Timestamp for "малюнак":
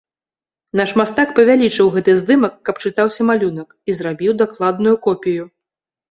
3.31-3.69